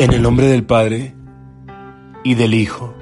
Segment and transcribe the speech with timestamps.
[0.00, 1.14] En el nombre del Padre,
[2.24, 2.94] y del Hijo,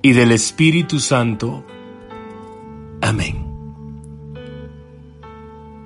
[0.00, 1.66] y del Espíritu Santo.
[3.02, 3.44] Amén.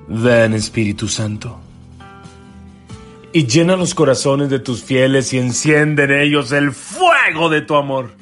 [0.06, 1.58] Ven Espíritu Santo,
[3.32, 7.74] y llena los corazones de tus fieles y enciende en ellos el fuego de tu
[7.74, 8.12] amor.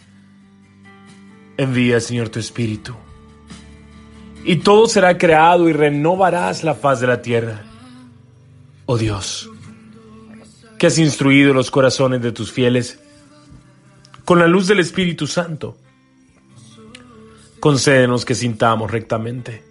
[1.58, 2.94] Envía, Señor, tu Espíritu,
[4.42, 7.62] y todo será creado y renovarás la faz de la tierra.
[8.86, 9.51] Oh Dios,
[10.82, 12.98] que has instruido los corazones de tus fieles
[14.24, 15.76] con la luz del Espíritu Santo.
[17.60, 19.62] Concédenos que sintamos rectamente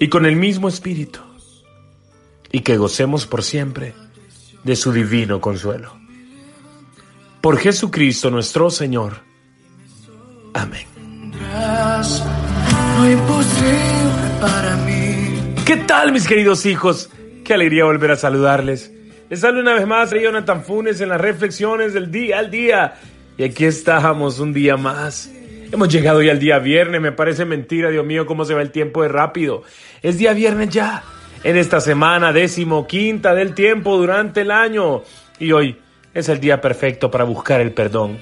[0.00, 1.20] y con el mismo Espíritu
[2.50, 3.94] y que gocemos por siempre
[4.64, 5.96] de su divino consuelo.
[7.40, 9.20] Por Jesucristo nuestro Señor.
[10.52, 10.88] Amén.
[15.64, 17.08] ¿Qué tal mis queridos hijos?
[17.44, 18.90] Qué alegría volver a saludarles.
[19.32, 22.96] Les saludo una vez más, Jonathan Funes en las reflexiones del día al día.
[23.38, 25.32] Y aquí estamos un día más.
[25.72, 28.70] Hemos llegado ya al día viernes, me parece mentira, Dios mío, cómo se va el
[28.70, 29.62] tiempo de rápido.
[30.02, 31.02] Es día viernes ya,
[31.44, 35.00] en esta semana décimo quinta del tiempo durante el año.
[35.38, 35.78] Y hoy
[36.12, 38.18] es el día perfecto para buscar el perdón,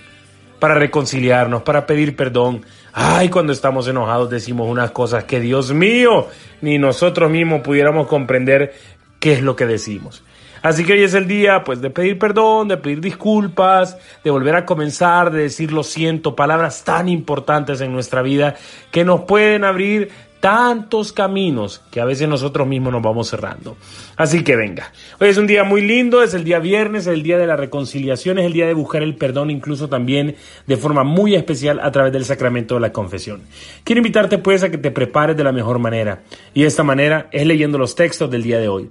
[0.61, 2.65] para reconciliarnos, para pedir perdón.
[2.93, 6.29] Ay, cuando estamos enojados decimos unas cosas que Dios mío,
[6.61, 8.75] ni nosotros mismos pudiéramos comprender
[9.19, 10.23] qué es lo que decimos.
[10.63, 14.55] Así que hoy es el día pues de pedir perdón, de pedir disculpas, de volver
[14.57, 18.57] a comenzar, de decir lo siento, palabras tan importantes en nuestra vida
[18.91, 23.77] que nos pueden abrir tantos caminos que a veces nosotros mismos nos vamos cerrando.
[24.17, 27.23] Así que venga, hoy es un día muy lindo, es el día viernes, es el
[27.23, 30.37] día de la reconciliación, es el día de buscar el perdón, incluso también
[30.67, 33.43] de forma muy especial a través del sacramento de la confesión.
[33.85, 36.23] Quiero invitarte pues a que te prepares de la mejor manera
[36.55, 38.91] y esta manera es leyendo los textos del día de hoy.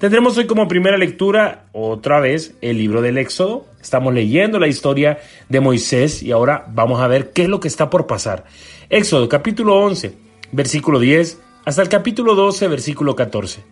[0.00, 3.66] Tendremos hoy como primera lectura otra vez el libro del Éxodo.
[3.82, 5.18] Estamos leyendo la historia
[5.50, 8.46] de Moisés y ahora vamos a ver qué es lo que está por pasar.
[8.88, 10.14] Éxodo capítulo 11,
[10.52, 13.62] versículo 10 hasta el capítulo 12, versículo 14.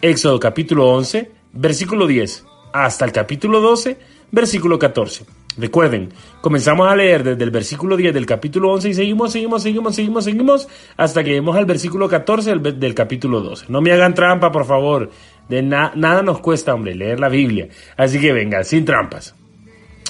[0.00, 3.98] Éxodo capítulo 11, versículo 10 hasta el capítulo 12,
[4.32, 5.26] versículo 14.
[5.58, 9.94] Recuerden, comenzamos a leer desde el versículo 10 del capítulo 11 y seguimos, seguimos, seguimos,
[9.94, 13.66] seguimos, seguimos, hasta que lleguemos al versículo 14 del, del capítulo 12.
[13.68, 15.10] No me hagan trampa, por favor.
[15.48, 17.68] De nada nos cuesta, hombre, leer la Biblia.
[17.96, 19.34] Así que venga, sin trampas.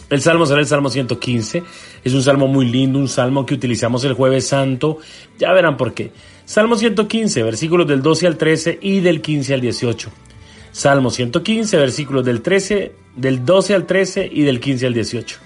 [0.09, 1.63] El salmo será el Salmo 115.
[2.05, 4.99] Es un salmo muy lindo, un salmo que utilizamos el jueves santo.
[5.39, 6.13] Ya verán por qué.
[6.45, 10.11] Salmo 115, versículos del 12 al 13 y del 15 al 18.
[10.71, 15.39] Salmo 115, versículos del 13, del 12 al 13 y del 15 al 18.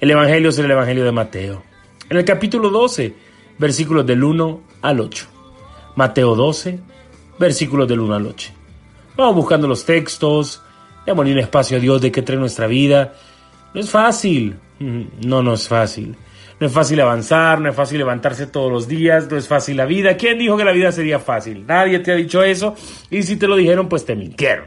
[0.00, 1.62] El Evangelio es el Evangelio de Mateo.
[2.08, 3.12] En el capítulo 12,
[3.58, 5.26] versículos del 1 al 8.
[5.96, 6.78] Mateo 12,
[7.40, 8.52] versículos del 1 al 8.
[9.16, 10.62] Vamos buscando los textos,
[11.06, 13.14] démosle un espacio a Dios de que trae nuestra vida.
[13.72, 16.14] No es fácil, no, no es fácil.
[16.60, 19.86] No es fácil avanzar, no es fácil levantarse todos los días, no es fácil la
[19.86, 20.16] vida.
[20.18, 21.66] ¿Quién dijo que la vida sería fácil?
[21.66, 22.74] Nadie te ha dicho eso
[23.10, 24.66] y si te lo dijeron, pues te mintieron.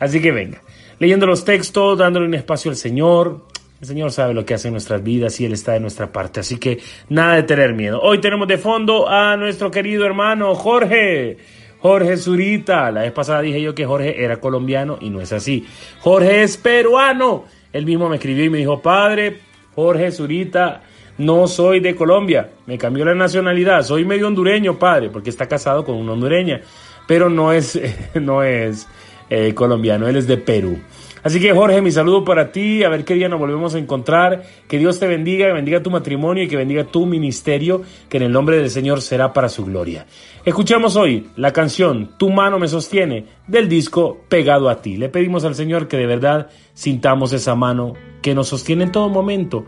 [0.00, 0.60] Así que venga,
[0.98, 3.46] leyendo los textos, dándole un espacio al Señor.
[3.80, 6.40] El Señor sabe lo que hace en nuestras vidas y Él está de nuestra parte.
[6.40, 8.00] Así que nada de tener miedo.
[8.00, 11.38] Hoy tenemos de fondo a nuestro querido hermano Jorge.
[11.84, 12.90] Jorge Zurita.
[12.90, 15.66] La vez pasada dije yo que Jorge era colombiano y no es así.
[16.00, 17.44] Jorge es peruano.
[17.74, 19.40] Él mismo me escribió y me dijo, padre,
[19.74, 20.80] Jorge Zurita
[21.18, 25.84] no soy de Colombia, me cambió la nacionalidad, soy medio hondureño, padre, porque está casado
[25.84, 26.62] con una hondureña,
[27.06, 27.78] pero no es,
[28.14, 28.88] no es
[29.28, 30.78] eh, colombiano, él es de Perú.
[31.24, 34.44] Así que Jorge, mi saludo para ti, a ver qué día nos volvemos a encontrar,
[34.68, 38.24] que Dios te bendiga, que bendiga tu matrimonio y que bendiga tu ministerio, que en
[38.24, 40.06] el nombre del Señor será para su gloria.
[40.44, 44.98] Escuchamos hoy la canción Tu mano me sostiene del disco Pegado a ti.
[44.98, 49.08] Le pedimos al Señor que de verdad sintamos esa mano que nos sostiene en todo
[49.08, 49.64] momento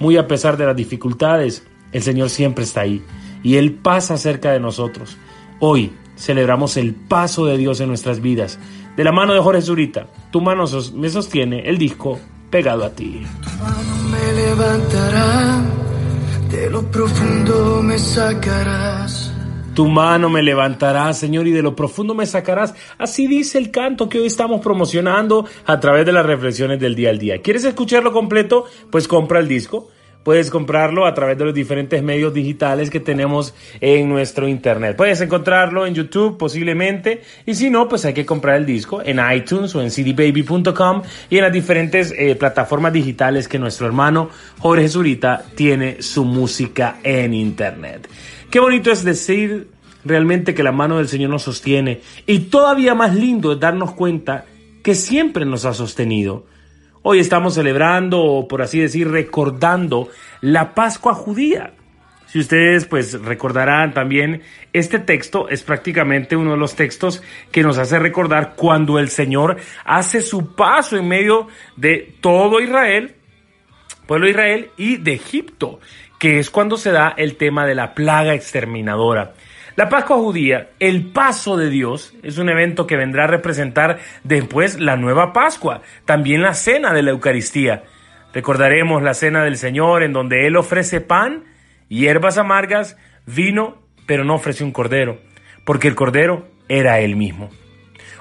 [0.00, 1.62] muy a pesar de las dificultades,
[1.92, 3.02] el Señor siempre está ahí
[3.42, 5.16] y Él pasa cerca de nosotros.
[5.60, 8.58] Hoy celebramos el paso de Dios en nuestras vidas.
[8.96, 10.64] De la mano de Jorge Zurita, tu mano
[10.94, 12.18] me sostiene el disco
[12.50, 13.22] pegado a ti.
[13.42, 15.62] Tu mano me levantará,
[16.50, 19.32] de lo profundo me sacarás.
[19.74, 22.74] Tu mano me levantará, Señor, y de lo profundo me sacarás.
[22.98, 27.10] Así dice el canto que hoy estamos promocionando a través de las reflexiones del día
[27.10, 27.40] al día.
[27.40, 28.64] ¿Quieres escucharlo completo?
[28.90, 29.88] Pues compra el disco.
[30.22, 34.96] Puedes comprarlo a través de los diferentes medios digitales que tenemos en nuestro internet.
[34.96, 39.18] Puedes encontrarlo en YouTube posiblemente y si no, pues hay que comprar el disco en
[39.34, 44.28] iTunes o en cdbaby.com y en las diferentes eh, plataformas digitales que nuestro hermano
[44.58, 48.08] Jorge Zurita tiene su música en internet.
[48.50, 49.68] Qué bonito es decir
[50.04, 54.44] realmente que la mano del Señor nos sostiene y todavía más lindo es darnos cuenta
[54.82, 56.44] que siempre nos ha sostenido.
[57.02, 60.10] Hoy estamos celebrando, o por así decir, recordando
[60.42, 61.72] la Pascua judía.
[62.26, 64.42] Si ustedes pues recordarán también,
[64.74, 69.56] este texto es prácticamente uno de los textos que nos hace recordar cuando el Señor
[69.84, 73.14] hace su paso en medio de todo Israel,
[74.06, 75.80] pueblo de Israel y de Egipto,
[76.18, 79.32] que es cuando se da el tema de la plaga exterminadora.
[79.80, 84.78] La Pascua judía, el paso de Dios, es un evento que vendrá a representar después
[84.78, 87.84] la nueva Pascua, también la cena de la Eucaristía.
[88.34, 91.44] Recordaremos la cena del Señor en donde Él ofrece pan,
[91.88, 95.18] hierbas amargas, vino, pero no ofrece un cordero,
[95.64, 97.48] porque el cordero era Él mismo.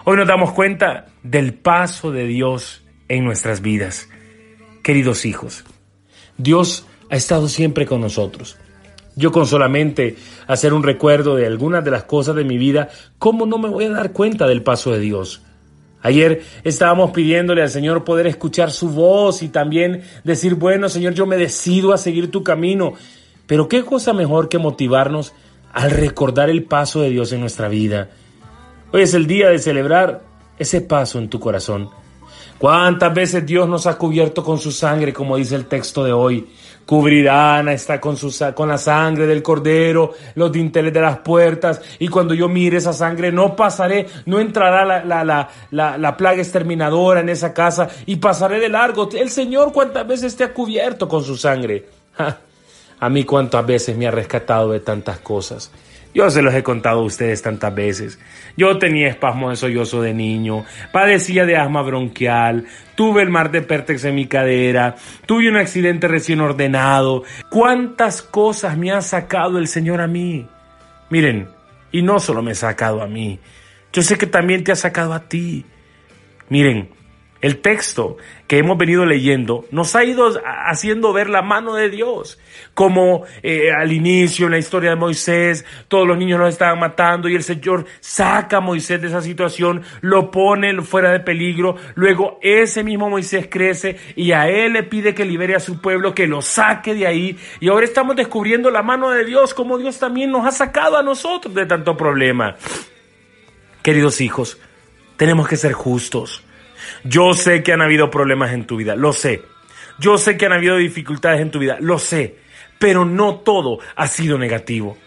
[0.06, 4.08] Hoy nos damos cuenta del paso de Dios en nuestras vidas.
[4.82, 5.66] Queridos hijos,
[6.38, 8.58] Dios ha estado siempre con nosotros.
[9.20, 10.16] Yo con solamente
[10.48, 12.88] hacer un recuerdo de algunas de las cosas de mi vida,
[13.18, 15.42] ¿cómo no me voy a dar cuenta del paso de Dios?
[16.02, 21.26] Ayer estábamos pidiéndole al Señor poder escuchar su voz y también decir, bueno Señor, yo
[21.26, 22.94] me decido a seguir tu camino.
[23.46, 25.34] Pero qué cosa mejor que motivarnos
[25.74, 28.12] al recordar el paso de Dios en nuestra vida.
[28.94, 30.24] Hoy es el día de celebrar
[30.58, 31.90] ese paso en tu corazón.
[32.58, 36.48] ¿Cuántas veces Dios nos ha cubierto con su sangre, como dice el texto de hoy?
[36.86, 42.08] Cubrirán está con, su, con la sangre del cordero, los dinteles de las puertas, y
[42.08, 47.20] cuando yo mire esa sangre no pasaré, no entrará la, la, la, la, plaga exterminadora
[47.20, 49.08] en esa casa y pasaré de largo.
[49.14, 51.86] El Señor cuántas veces te ha cubierto con su sangre.
[53.00, 55.72] A mí cuántas veces me ha rescatado de tantas cosas.
[56.14, 58.20] Yo se los he contado a ustedes tantas veces.
[58.58, 62.66] Yo tenía espasmo de sollozo de niño, padecía de asma bronquial,
[62.96, 64.96] tuve el mar de pértex en mi cadera,
[65.26, 67.24] tuve un accidente recién ordenado.
[67.50, 70.48] ¿Cuántas cosas me ha sacado el Señor a mí?
[71.10, 71.50] Miren,
[71.92, 73.40] y no solo me ha sacado a mí,
[73.94, 75.66] yo sé que también te ha sacado a ti.
[76.50, 76.90] Miren,
[77.42, 80.30] el texto que hemos venido leyendo nos ha ido
[80.66, 82.40] haciendo ver la mano de Dios,
[82.74, 87.30] como eh, al inicio en la historia de Moisés, todos los niños los estaban matando
[87.30, 92.40] y el Señor saca a Moisés de esa situación, lo pone fuera de peligro, luego
[92.42, 96.28] ese mismo Moisés crece y a él le pide que libere a su pueblo, que
[96.28, 100.32] lo saque de ahí y ahora estamos descubriendo la mano de Dios, como Dios también
[100.32, 102.58] nos ha sacado a nosotros de tanto problema.
[103.82, 104.60] Queridos hijos,
[105.16, 106.44] tenemos que ser justos.
[107.04, 109.44] Yo sé que han habido problemas en tu vida, lo sé.
[110.00, 112.38] Yo sé que han habido dificultades en tu vida, lo sé.
[112.78, 114.98] Pero no todo ha sido negativo.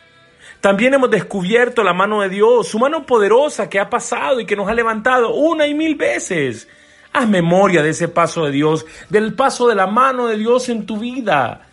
[0.60, 4.54] También hemos descubierto la mano de Dios, su mano poderosa que ha pasado y que
[4.54, 6.68] nos ha levantado una y mil veces.
[7.12, 10.86] Haz memoria de ese paso de Dios, del paso de la mano de Dios en
[10.86, 11.66] tu vida.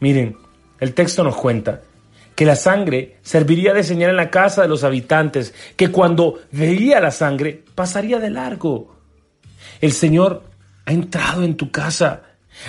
[0.00, 0.36] Miren,
[0.78, 1.80] el texto nos cuenta
[2.34, 7.00] que la sangre serviría de señal en la casa de los habitantes, que cuando veía
[7.00, 8.94] la sangre pasaría de largo.
[9.80, 10.42] El Señor
[10.86, 12.22] ha entrado en tu casa,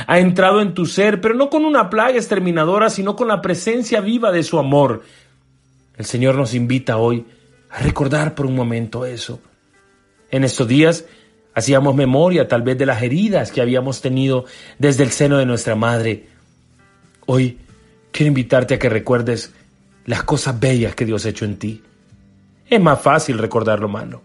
[0.08, 4.02] ha entrado en tu ser, pero no con una plaga exterminadora, sino con la presencia
[4.02, 5.04] viva de su amor.
[5.98, 7.26] El Señor nos invita hoy
[7.70, 9.40] a recordar por un momento eso.
[10.32, 11.06] En estos días
[11.54, 14.46] hacíamos memoria tal vez de las heridas que habíamos tenido
[14.78, 16.28] desde el seno de nuestra madre.
[17.26, 17.60] Hoy
[18.12, 19.54] quiero invitarte a que recuerdes
[20.06, 21.82] las cosas bellas que Dios ha hecho en ti.
[22.70, 24.22] Es más fácil recordar lo malo.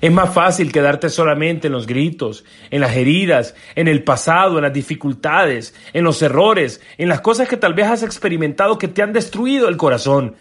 [0.00, 4.64] Es más fácil quedarte solamente en los gritos, en las heridas, en el pasado, en
[4.64, 9.02] las dificultades, en los errores, en las cosas que tal vez has experimentado que te
[9.02, 10.36] han destruido el corazón.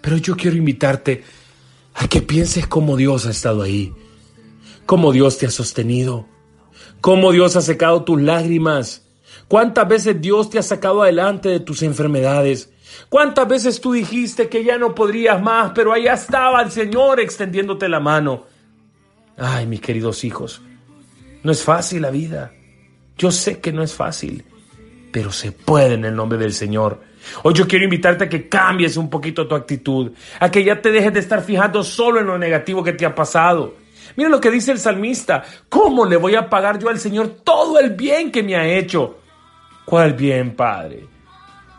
[0.00, 1.24] Pero yo quiero invitarte
[1.94, 3.92] a que pienses cómo Dios ha estado ahí,
[4.86, 6.26] cómo Dios te ha sostenido,
[7.00, 9.06] cómo Dios ha secado tus lágrimas,
[9.48, 12.73] cuántas veces Dios te ha sacado adelante de tus enfermedades,
[13.08, 17.88] ¿Cuántas veces tú dijiste que ya no podrías más, pero allá estaba el Señor extendiéndote
[17.88, 18.44] la mano?
[19.36, 20.62] Ay, mis queridos hijos,
[21.42, 22.52] no es fácil la vida.
[23.16, 24.44] Yo sé que no es fácil,
[25.12, 27.00] pero se puede en el nombre del Señor.
[27.42, 30.90] Hoy yo quiero invitarte a que cambies un poquito tu actitud, a que ya te
[30.90, 33.76] dejes de estar fijando solo en lo negativo que te ha pasado.
[34.16, 37.78] Mira lo que dice el salmista, ¿cómo le voy a pagar yo al Señor todo
[37.80, 39.18] el bien que me ha hecho?
[39.84, 41.13] ¿Cuál bien, Padre?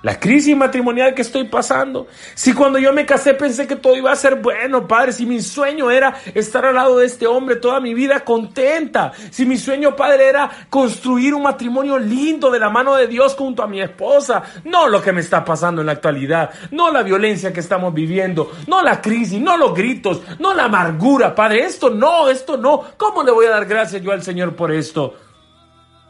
[0.06, 2.06] La crisis matrimonial que estoy pasando.
[2.36, 5.42] Si cuando yo me casé pensé que todo iba a ser bueno, Padre, si mi
[5.42, 9.96] sueño era estar al lado de este hombre toda mi vida contenta, si mi sueño,
[9.96, 14.44] Padre, era construir un matrimonio lindo de la mano de Dios junto a mi esposa,
[14.66, 18.52] no lo que me está pasando en la actualidad, no la violencia que estamos viviendo,
[18.68, 22.84] no la crisis, no los gritos, no la amargura, Padre, esto no, esto no.
[22.96, 25.16] ¿Cómo le voy a dar gracias yo al Señor por esto?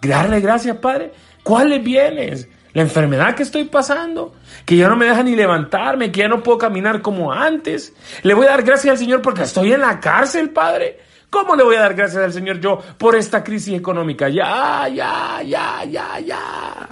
[0.01, 1.13] Darle gracias, Padre.
[1.43, 2.49] ¿Cuáles bienes?
[2.75, 6.43] La enfermedad que estoy pasando, que ya no me deja ni levantarme, que ya no
[6.43, 7.93] puedo caminar como antes.
[8.21, 10.99] Le voy a dar gracias al Señor porque estoy en la cárcel, Padre.
[11.29, 14.27] ¿Cómo le voy a dar gracias al Señor yo por esta crisis económica?
[14.27, 16.89] Ya, ya, ya, ya, ya.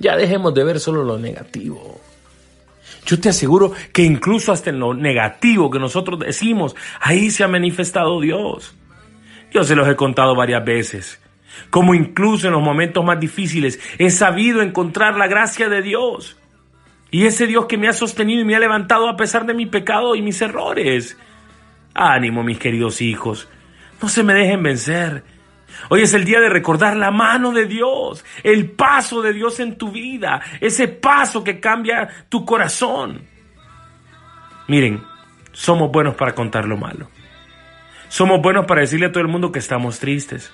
[0.00, 2.00] Ya dejemos de ver solo lo negativo.
[3.06, 7.48] Yo te aseguro que incluso hasta en lo negativo que nosotros decimos, ahí se ha
[7.48, 8.74] manifestado Dios.
[9.52, 11.20] Yo se los he contado varias veces.
[11.70, 16.36] Como incluso en los momentos más difíciles he sabido encontrar la gracia de Dios.
[17.10, 19.66] Y ese Dios que me ha sostenido y me ha levantado a pesar de mi
[19.66, 21.16] pecado y mis errores.
[21.94, 23.48] Ánimo, mis queridos hijos.
[24.02, 25.24] No se me dejen vencer.
[25.88, 29.76] Hoy es el día de recordar la mano de Dios, el paso de Dios en
[29.76, 33.22] tu vida, ese paso que cambia tu corazón.
[34.68, 35.02] Miren,
[35.52, 37.08] somos buenos para contar lo malo.
[38.08, 40.52] Somos buenos para decirle a todo el mundo que estamos tristes.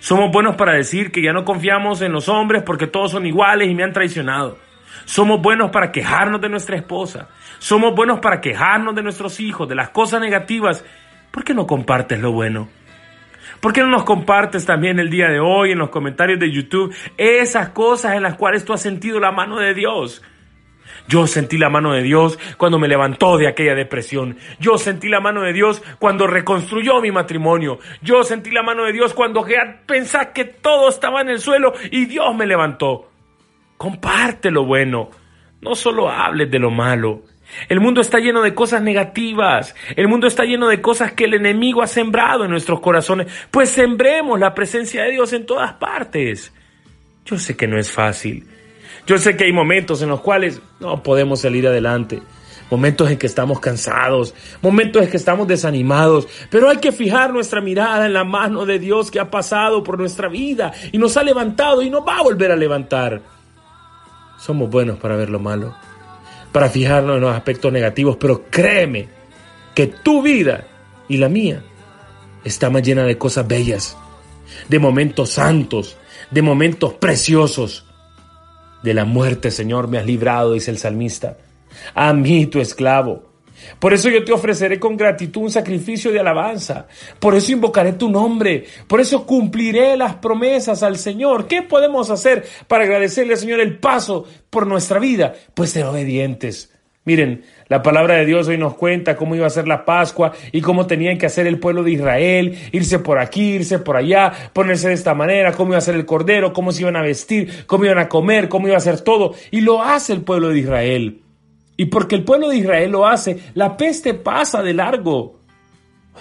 [0.00, 3.68] Somos buenos para decir que ya no confiamos en los hombres porque todos son iguales
[3.68, 4.58] y me han traicionado.
[5.04, 7.28] Somos buenos para quejarnos de nuestra esposa.
[7.58, 10.84] Somos buenos para quejarnos de nuestros hijos, de las cosas negativas.
[11.30, 12.68] ¿Por qué no compartes lo bueno?
[13.60, 16.94] ¿Por qué no nos compartes también el día de hoy en los comentarios de YouTube
[17.16, 20.22] esas cosas en las cuales tú has sentido la mano de Dios?
[21.08, 24.36] Yo sentí la mano de Dios cuando me levantó de aquella depresión.
[24.58, 27.78] Yo sentí la mano de Dios cuando reconstruyó mi matrimonio.
[28.00, 29.44] Yo sentí la mano de Dios cuando
[29.86, 33.10] pensé que todo estaba en el suelo y Dios me levantó.
[33.76, 35.10] Comparte lo bueno.
[35.60, 37.22] No solo hables de lo malo.
[37.68, 39.74] El mundo está lleno de cosas negativas.
[39.96, 43.28] El mundo está lleno de cosas que el enemigo ha sembrado en nuestros corazones.
[43.50, 46.52] Pues sembremos la presencia de Dios en todas partes.
[47.24, 48.46] Yo sé que no es fácil.
[49.06, 52.22] Yo sé que hay momentos en los cuales no podemos salir adelante.
[52.70, 57.60] Momentos en que estamos cansados, momentos en que estamos desanimados, pero hay que fijar nuestra
[57.60, 61.22] mirada en la mano de Dios que ha pasado por nuestra vida y nos ha
[61.22, 63.20] levantado y nos va a volver a levantar.
[64.38, 65.74] Somos buenos para ver lo malo
[66.52, 69.08] para fijarnos en los aspectos negativos, pero créeme
[69.74, 70.66] que tu vida
[71.08, 71.64] y la mía
[72.44, 73.96] está más llena de cosas bellas,
[74.68, 75.96] de momentos santos,
[76.30, 77.86] de momentos preciosos.
[78.82, 81.36] De la muerte, Señor, me has librado, dice el salmista.
[81.94, 83.32] A mí, tu esclavo
[83.78, 86.86] por eso yo te ofreceré con gratitud un sacrificio de alabanza.
[87.18, 88.64] Por eso invocaré tu nombre.
[88.86, 91.46] Por eso cumpliré las promesas al Señor.
[91.46, 95.34] ¿Qué podemos hacer para agradecerle al Señor el paso por nuestra vida?
[95.54, 96.70] Pues ser obedientes.
[97.04, 100.60] Miren, la palabra de Dios hoy nos cuenta cómo iba a ser la Pascua y
[100.60, 104.88] cómo tenían que hacer el pueblo de Israel, irse por aquí, irse por allá, ponerse
[104.88, 107.84] de esta manera, cómo iba a ser el cordero, cómo se iban a vestir, cómo
[107.84, 109.34] iban a comer, cómo iba a ser todo.
[109.50, 111.22] Y lo hace el pueblo de Israel.
[111.76, 115.40] Y porque el pueblo de Israel lo hace, la peste pasa de largo.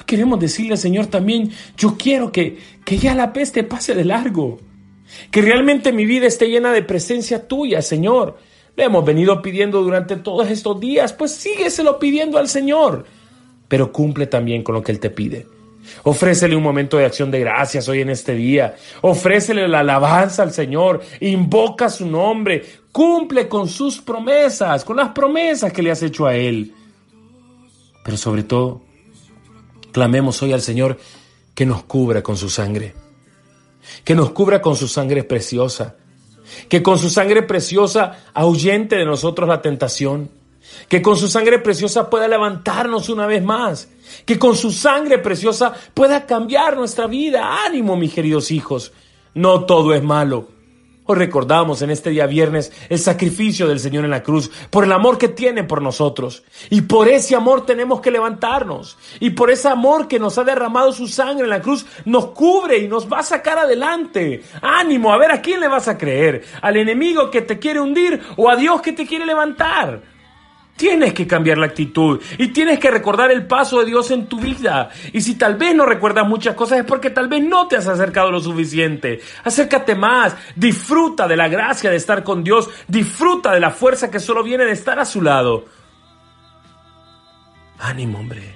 [0.06, 4.60] Queremos decirle, Señor, también, yo quiero que, que ya la peste pase de largo.
[5.30, 8.38] Que realmente mi vida esté llena de presencia tuya, Señor.
[8.76, 13.06] Le hemos venido pidiendo durante todos estos días, pues sígueselo pidiendo al Señor.
[13.68, 15.48] Pero cumple también con lo que Él te pide.
[16.04, 18.76] Ofrécele un momento de acción de gracias hoy en este día.
[19.02, 21.02] Ofrécele la alabanza al Señor.
[21.20, 22.64] Invoca su nombre.
[22.92, 26.74] Cumple con sus promesas, con las promesas que le has hecho a Él.
[28.04, 28.82] Pero sobre todo,
[29.92, 30.98] clamemos hoy al Señor
[31.54, 32.94] que nos cubra con su sangre.
[34.04, 35.96] Que nos cubra con su sangre preciosa.
[36.68, 40.30] Que con su sangre preciosa ahuyente de nosotros la tentación
[40.88, 43.90] que con su sangre preciosa pueda levantarnos una vez más,
[44.26, 47.66] que con su sangre preciosa pueda cambiar nuestra vida.
[47.66, 48.92] Ánimo, mis queridos hijos,
[49.34, 50.48] no todo es malo.
[51.04, 54.92] Hoy recordamos en este día viernes el sacrificio del Señor en la cruz, por el
[54.92, 56.44] amor que tiene por nosotros.
[56.70, 59.00] Y por ese amor tenemos que levantarnos.
[59.20, 62.78] Y por ese amor que nos ha derramado su sangre en la cruz, nos cubre
[62.78, 64.44] y nos va a sacar adelante.
[64.62, 66.44] Ánimo, a ver a quién le vas a creer.
[66.62, 70.11] ¿Al enemigo que te quiere hundir o a Dios que te quiere levantar?
[70.82, 74.40] Tienes que cambiar la actitud y tienes que recordar el paso de Dios en tu
[74.40, 74.90] vida.
[75.14, 77.88] Y si tal vez no recuerdas muchas cosas es porque tal vez no te has
[77.88, 79.22] acercado lo suficiente.
[79.44, 84.20] Acércate más, disfruta de la gracia de estar con Dios, disfruta de la fuerza que
[84.20, 85.66] solo viene de estar a su lado.
[87.78, 88.56] Ánimo, hombre.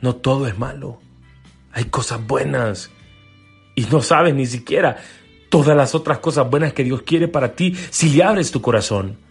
[0.00, 0.98] No todo es malo.
[1.74, 2.90] Hay cosas buenas.
[3.76, 4.96] Y no sabes ni siquiera
[5.48, 9.27] todas las otras cosas buenas que Dios quiere para ti si le abres tu corazón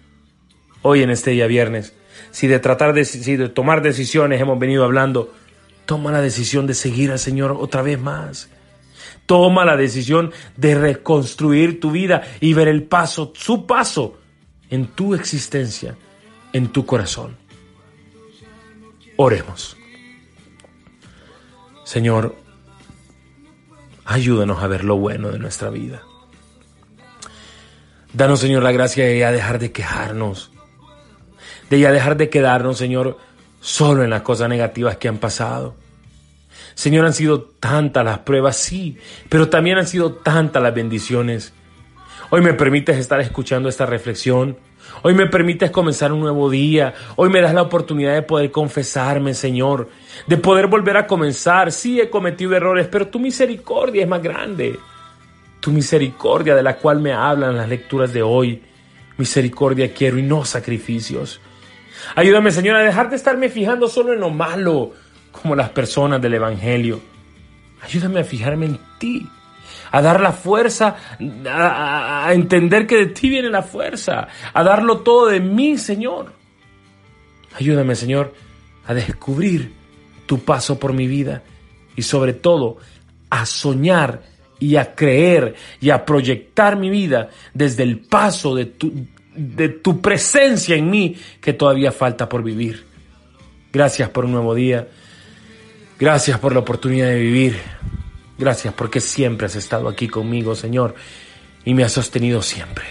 [0.82, 1.94] hoy en este día viernes.
[2.32, 5.34] Si de tratar de, de tomar decisiones hemos venido hablando,
[5.86, 8.50] toma la decisión de seguir al Señor otra vez más.
[9.26, 14.18] Toma la decisión de reconstruir tu vida y ver el paso, su paso
[14.70, 15.98] en tu existencia,
[16.54, 17.36] en tu corazón.
[19.18, 19.78] Oremos.
[21.84, 22.36] Señor,
[24.06, 26.04] ayúdanos a ver lo bueno de nuestra vida.
[28.14, 30.52] Danos, Señor, la gracia de dejar de quejarnos,
[31.70, 33.18] de ya dejar de quedarnos, Señor,
[33.60, 35.76] solo en las cosas negativas que han pasado.
[36.76, 38.98] Señor, han sido tantas las pruebas, sí,
[39.30, 41.54] pero también han sido tantas las bendiciones.
[42.30, 44.58] Hoy me permites estar escuchando esta reflexión.
[45.02, 46.94] Hoy me permites comenzar un nuevo día.
[47.16, 49.90] Hoy me das la oportunidad de poder confesarme, Señor.
[50.28, 51.72] De poder volver a comenzar.
[51.72, 54.80] Sí, he cometido errores, pero tu misericordia es más grande.
[55.60, 58.62] Tu misericordia de la cual me hablan las lecturas de hoy.
[59.18, 61.42] Misericordia quiero y no sacrificios.
[62.16, 64.94] Ayúdame, Señor, a dejar de estarme fijando solo en lo malo,
[65.32, 67.00] como las personas del Evangelio.
[67.82, 69.28] Ayúdame a fijarme en ti,
[69.92, 70.96] a dar la fuerza,
[71.50, 76.34] a, entender que de ti viene la fuerza, a darlo todo de mí, Señor.
[77.56, 78.34] Ayúdame, Señor,
[78.86, 79.74] a descubrir
[80.26, 81.44] tu paso por mi vida
[81.96, 82.78] y sobre todo
[83.30, 84.22] a soñar
[84.60, 88.92] y a creer y a proyectar mi vida desde el paso de tu,
[89.38, 92.86] de tu presencia en mí que todavía falta por vivir.
[93.72, 94.88] Gracias por un nuevo día.
[96.00, 97.60] Gracias por la oportunidad de vivir.
[98.38, 100.96] Gracias porque siempre has estado aquí conmigo, Señor,
[101.66, 102.86] y me has sostenido siempre.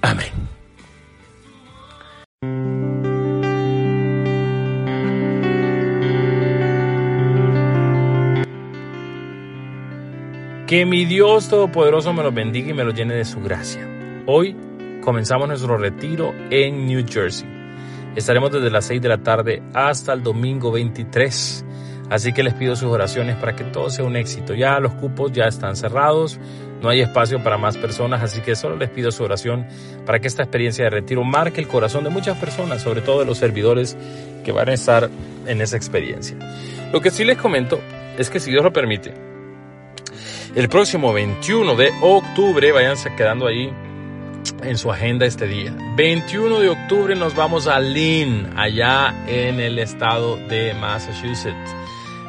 [0.00, 0.30] Amén.
[10.66, 14.01] Que mi Dios Todopoderoso me los bendiga y me los llene de su gracia.
[14.24, 14.54] Hoy
[15.02, 17.48] comenzamos nuestro retiro en New Jersey.
[18.14, 21.64] Estaremos desde las 6 de la tarde hasta el domingo 23.
[22.08, 24.54] Así que les pido sus oraciones para que todo sea un éxito.
[24.54, 26.38] Ya los cupos ya están cerrados,
[26.80, 29.66] no hay espacio para más personas, así que solo les pido su oración
[30.06, 33.26] para que esta experiencia de retiro marque el corazón de muchas personas, sobre todo de
[33.26, 33.96] los servidores
[34.44, 35.10] que van a estar
[35.48, 36.36] en esa experiencia.
[36.92, 37.80] Lo que sí les comento
[38.16, 39.14] es que si Dios lo permite,
[40.54, 43.72] el próximo 21 de octubre, váyanse quedando ahí
[44.62, 45.74] en su agenda este día.
[45.96, 51.74] 21 de octubre nos vamos a Lynn, allá en el estado de Massachusetts.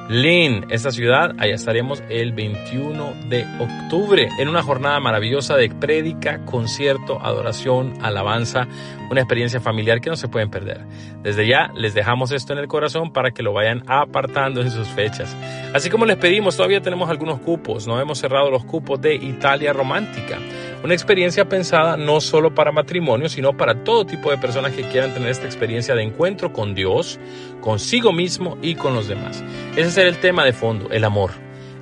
[0.10, 6.44] Lynn, esta ciudad, allá estaremos el 21 de octubre en una jornada maravillosa de prédica,
[6.44, 8.68] concierto, adoración, alabanza,
[9.09, 10.81] una experiencia familiar que no se pueden perder.
[11.22, 14.90] Desde ya les dejamos esto en el corazón para que lo vayan apartando en sus
[14.90, 15.37] fechas.
[15.74, 19.72] Así como les pedimos, todavía tenemos algunos cupos, no hemos cerrado los cupos de Italia
[19.72, 20.37] Romántica.
[20.83, 25.13] Una experiencia pensada no solo para matrimonio, sino para todo tipo de personas que quieran
[25.13, 27.22] tener esta experiencia de encuentro con Dios,
[27.61, 29.41] consigo mismo y con los demás.
[29.77, 31.31] Ese es el tema de fondo, el amor.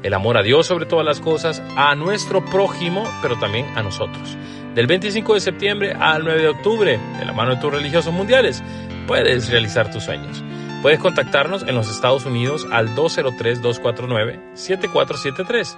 [0.04, 4.38] El amor a Dios sobre todas las cosas, a nuestro prójimo, pero también a nosotros.
[4.76, 8.62] Del 25 de septiembre al 9 de octubre, de la mano de tus religiosos mundiales,
[9.08, 10.44] puedes realizar tus sueños.
[10.84, 15.76] Puedes contactarnos en los Estados Unidos al 203-249-7473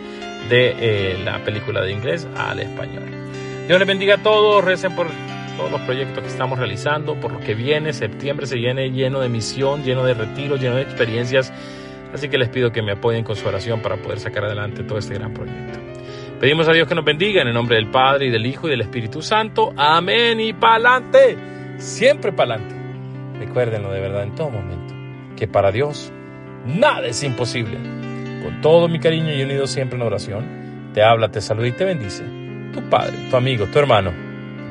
[0.49, 3.03] de eh, la película de inglés al español.
[3.67, 5.07] Dios les bendiga a todos, recen por
[5.57, 9.29] todos los proyectos que estamos realizando, por lo que viene, septiembre se viene lleno de
[9.29, 11.51] misión, lleno de retiro, lleno de experiencias
[12.15, 14.97] Así que les pido que me apoyen con su oración para poder sacar adelante todo
[14.97, 15.77] este gran proyecto.
[16.39, 18.69] Pedimos a Dios que nos bendiga en el nombre del Padre y del Hijo y
[18.71, 19.73] del Espíritu Santo.
[19.75, 21.37] Amén y pa'lante.
[21.77, 22.73] Siempre pa'lante.
[23.37, 24.95] Recuérdenlo de verdad en todo momento.
[25.35, 26.09] Que para Dios
[26.65, 27.77] nada es imposible.
[28.41, 31.83] Con todo mi cariño y unido siempre en oración, te habla, te saluda y te
[31.83, 32.23] bendice.
[32.71, 34.13] Tu padre, tu amigo, tu hermano,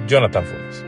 [0.07, 0.84] Jonathan Funes.